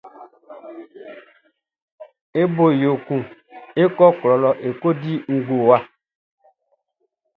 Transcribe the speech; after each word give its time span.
E 2.41 2.43
bo 2.55 2.65
yo 2.83 2.91
kun 3.05 3.21
e 3.81 3.83
kɔ 3.95 4.05
klɔ 4.19 4.33
lɔ 4.43 4.49
e 4.67 4.69
ko 4.81 4.89
di 5.01 5.13
ngowa. 5.35 5.77